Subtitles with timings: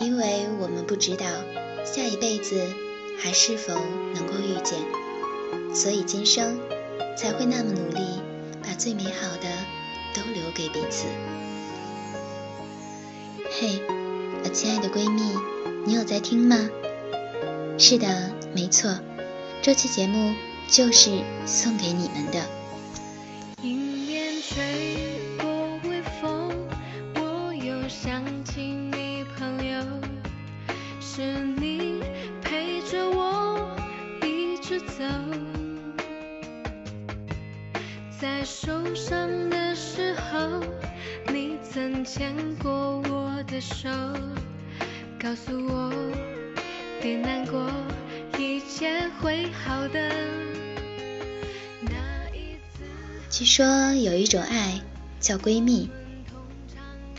[0.00, 1.26] 因为我们不知道
[1.84, 2.66] 下一辈子
[3.18, 3.74] 还是否
[4.14, 4.78] 能够遇见，
[5.74, 6.58] 所以今生
[7.16, 8.00] 才会那么努力，
[8.62, 9.48] 把最美好的
[10.14, 11.06] 都留给彼此。
[13.50, 13.82] 嘿，
[14.42, 15.20] 我亲爱的闺蜜，
[15.84, 16.56] 你有在听吗？
[17.78, 18.98] 是的，没错，
[19.60, 20.34] 这期节目
[20.66, 21.10] 就是
[21.44, 22.40] 送给你们的。
[23.62, 23.76] 迎
[24.06, 24.96] 面吹
[25.38, 26.50] 过微风，
[27.16, 28.89] 我又想起
[31.12, 31.24] 谢
[31.56, 32.00] 你
[32.40, 33.76] 陪着我
[34.22, 35.04] 一直走
[38.20, 40.62] 在受伤的时候，
[41.26, 42.32] 你曾牵
[42.62, 43.88] 过我的手，
[45.20, 45.92] 告诉我
[47.02, 47.68] 别难过，
[48.38, 50.12] 一切会好的。
[53.28, 54.80] 据说有一种爱
[55.18, 55.90] 叫闺蜜，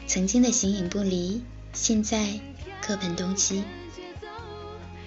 [0.08, 2.40] 曾经的形影不离，现在
[2.88, 3.66] 各奔东西。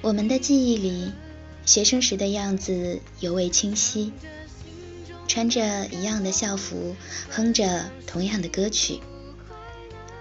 [0.04, 1.12] 我们的记忆里，
[1.64, 4.12] 学生时的样子尤为清晰。
[5.26, 6.94] 穿着一样的校服，
[7.30, 9.00] 哼着同样的歌曲。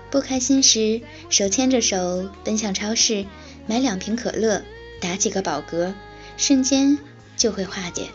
[0.10, 3.26] 不开心时，手牵着手奔向超市，
[3.68, 4.64] 买两瓶可乐，
[5.02, 5.94] 打几个饱嗝，
[6.38, 6.98] 瞬间
[7.36, 8.08] 就会化解。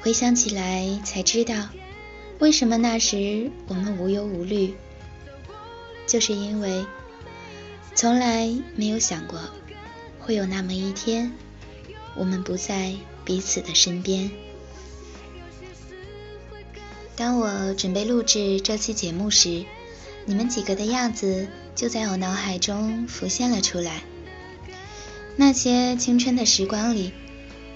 [0.00, 1.68] 回想起来才知道，
[2.40, 4.74] 为什么那时我们无忧无虑，
[6.08, 6.84] 就是因为
[7.94, 9.38] 从来没有想过
[10.20, 11.32] 会有那么一天，
[12.14, 14.30] 我们不在彼此的身边。
[17.16, 19.64] 当我准备录制这期节目时，
[20.24, 24.02] 你们几个的样子就在我脑海中浮现了出来。
[25.36, 27.12] 那些青春的时光里，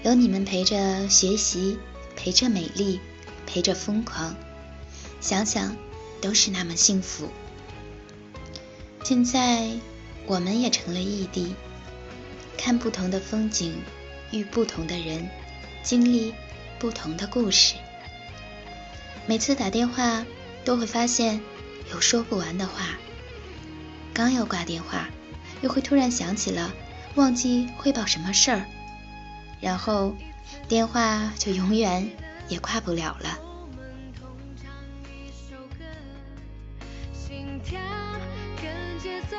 [0.03, 1.77] 有你们陪着学习，
[2.15, 2.99] 陪着美丽，
[3.45, 4.35] 陪着疯狂，
[5.19, 5.75] 想想
[6.21, 7.27] 都是那么幸福。
[9.03, 9.69] 现在
[10.25, 11.53] 我们也成了异地，
[12.57, 13.81] 看不同的风景，
[14.31, 15.29] 遇不同的人，
[15.83, 16.33] 经历
[16.79, 17.75] 不同的故事。
[19.27, 20.25] 每次打电话
[20.63, 21.41] 都会发现
[21.91, 22.97] 有说不完的话，
[24.13, 25.09] 刚要挂电话，
[25.61, 26.73] 又会突然想起了
[27.15, 28.65] 忘记汇报什么事儿，
[29.61, 30.15] 然后
[30.67, 32.09] 电话就永远
[32.47, 33.39] 也挂不了了。
[37.13, 37.79] 心跳
[38.61, 39.37] 跟节奏，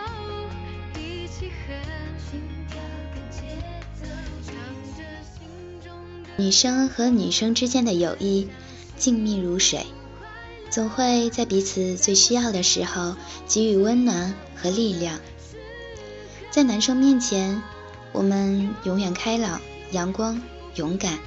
[0.99, 1.77] 一起很
[2.19, 2.66] 幸福
[6.37, 8.49] 女生和女生之间的友谊。
[8.99, 9.85] 静谧如水，
[10.71, 13.15] 总会在彼此最需要的时候
[13.47, 15.21] 给予温暖和力量。
[16.51, 17.63] 在男生面前，
[18.13, 19.61] 我们永远开朗、
[19.91, 20.41] 阳光、
[20.77, 21.19] 勇敢；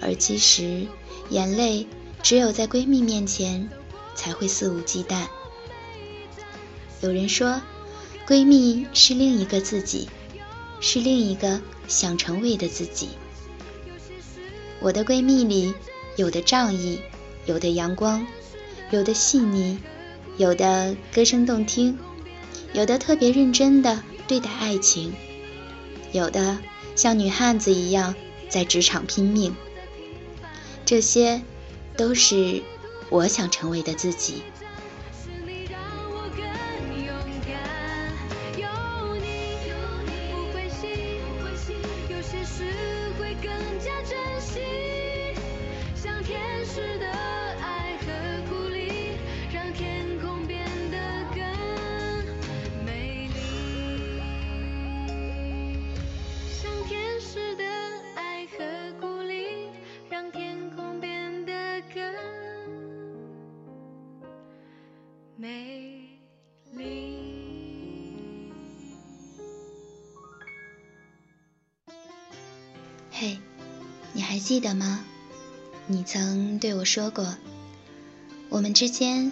[0.00, 0.86] 而其实，
[1.28, 1.86] 眼泪
[2.22, 3.68] 只有在闺蜜面前
[4.14, 5.26] 才会肆无忌惮。
[7.02, 7.60] 有人说，
[8.26, 10.08] 闺蜜是另一个自己，
[10.80, 13.10] 是另一个想成为的自己。
[14.82, 15.74] 我的闺蜜里。
[16.14, 17.00] 有的仗义，
[17.46, 18.26] 有的阳光，
[18.90, 19.78] 有的细腻，
[20.36, 21.98] 有的歌声动听，
[22.74, 25.14] 有的特别认真的对待爱情，
[26.12, 26.58] 有的
[26.94, 28.14] 像女汉子一样
[28.50, 29.56] 在职场拼命。
[30.84, 31.40] 这些，
[31.96, 32.62] 都是
[33.08, 34.42] 我想成为的自己。
[73.22, 73.38] 嘿，
[74.14, 75.04] 你还记得吗？
[75.86, 77.36] 你曾对我说过，
[78.48, 79.30] 我们之间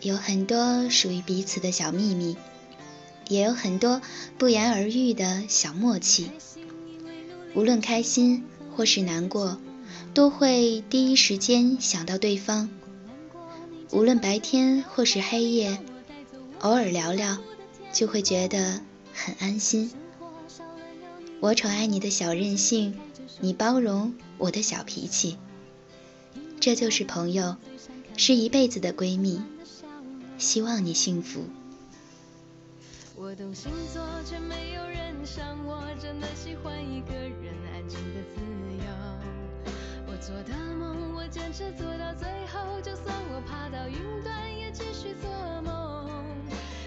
[0.00, 2.36] 有很多属于彼此的小秘密，
[3.26, 4.00] 也有很多
[4.38, 6.30] 不言而喻的小默契。
[7.52, 8.44] 无论开心
[8.76, 9.60] 或是难过，
[10.14, 12.70] 都会第一时间想到对方。
[13.90, 15.80] 无论白天或是黑夜，
[16.60, 17.38] 偶尔聊聊，
[17.92, 18.80] 就会觉得
[19.12, 19.90] 很安心。
[21.40, 22.94] 我宠爱你的小任性。
[23.40, 25.38] 你包容我的小脾气，
[26.60, 27.56] 这就是朋友，
[28.16, 29.42] 是一辈子的闺蜜。
[30.38, 31.44] 希望你幸福。
[33.14, 38.40] 我懂星座，却没有人像我真的喜欢一个人安静的自
[38.78, 38.84] 由。
[40.06, 45.30] 我做的梦，我坚持做到最后，就算我爬到云端，也继续做
[45.62, 46.10] 梦。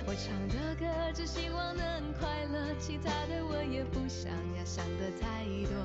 [0.08, 0.86] 我唱的歌
[1.16, 5.76] 只希望能快乐，其他的我也不想要想的太多。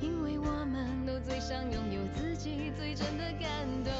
[0.00, 3.48] 因为我们都最想拥有自己最真的感
[3.84, 3.92] 动。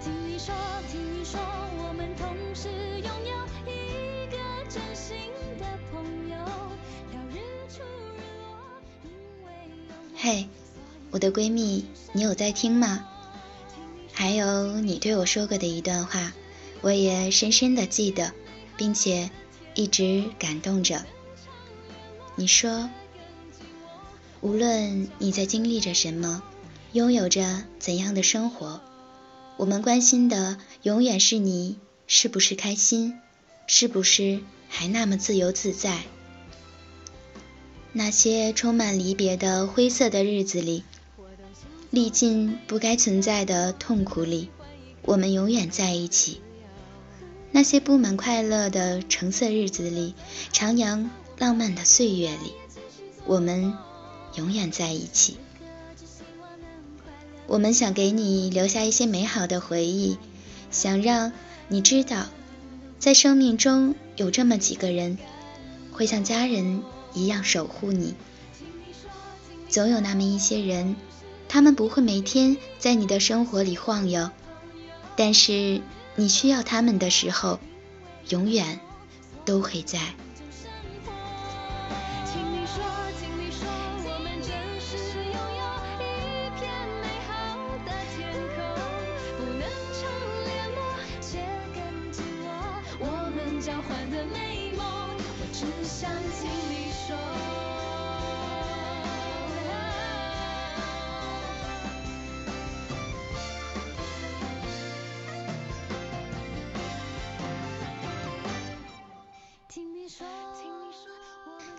[0.00, 0.54] 听你说，
[0.90, 1.38] 听你说，
[1.76, 3.36] 我们同时拥有
[3.70, 4.38] 一个
[4.70, 5.30] 真心
[5.60, 6.36] 的朋友，
[7.12, 7.36] 要日
[7.68, 7.82] 出
[8.16, 8.56] 日落，
[9.04, 9.10] 因
[9.44, 9.48] 为
[9.86, 10.16] 有你。
[10.16, 10.48] 嘿，
[11.10, 11.84] 我的闺蜜，
[12.14, 13.06] 你有在听吗？
[14.22, 16.32] 还有你对我说过的一段话，
[16.80, 18.32] 我也深深的记得，
[18.76, 19.28] 并且
[19.74, 21.04] 一直感动着。
[22.36, 22.88] 你说，
[24.40, 26.40] 无论你在经历着什么，
[26.92, 28.80] 拥有着怎样的生活，
[29.56, 33.18] 我们关心的永远是你是不是开心，
[33.66, 35.98] 是不是还那么自由自在。
[37.92, 40.84] 那些充满离别的灰色的日子里，
[41.92, 44.48] 历尽不该存在的痛苦里，
[45.02, 46.40] 我们永远在一起。
[47.50, 50.14] 那些布满快乐的橙色日子里，
[50.54, 52.54] 徜徉浪漫的岁月里，
[53.26, 53.74] 我们
[54.36, 55.36] 永远在一起。
[57.46, 60.16] 我们想给你留下一些美好的回忆，
[60.70, 61.30] 想让
[61.68, 62.28] 你知道，
[62.98, 65.18] 在生命中有这么几个人，
[65.92, 68.14] 会像家人一样守护你。
[69.68, 70.96] 总有那么一些人，
[71.52, 74.30] 他们不会每天在你的生活里晃悠，
[75.16, 75.82] 但是
[76.16, 77.60] 你需要他们的时候，
[78.30, 78.80] 永远
[79.44, 79.98] 都会在。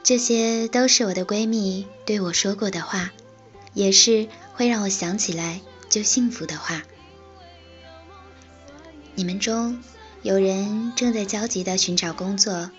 [0.03, 3.11] 这些都是我的闺蜜对我说过的话，
[3.73, 6.83] 也是会让我想起来就幸福的话。
[9.15, 9.81] 你们中
[10.21, 12.69] 有人正在焦急地寻找工作，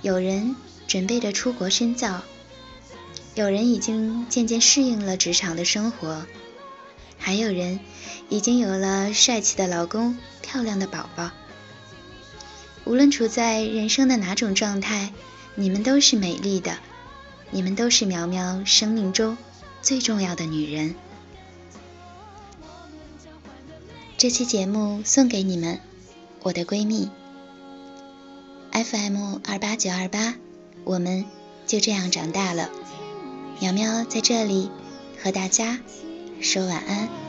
[0.00, 0.54] 有人
[0.86, 2.22] 准备着出国深造，
[3.34, 6.24] 有人已经渐渐适应了职场的生活，
[7.18, 7.80] 还有人
[8.28, 11.32] 已经有了帅气的老公、漂亮的宝宝。
[12.84, 15.12] 无论处在人生的哪种状态，
[15.56, 16.78] 你们都是美丽的，
[17.50, 19.36] 你们都是苗苗生命中
[19.82, 20.94] 最重要的女人。
[24.16, 25.80] 这期节目送给你们，
[26.42, 27.10] 我的闺蜜。
[28.72, 30.34] FM 二八九二八，
[30.82, 31.24] 我们
[31.66, 32.70] 就这样长大了。
[33.60, 34.70] 苗苗在这里
[35.22, 35.78] 和大家
[36.40, 37.23] 说晚安。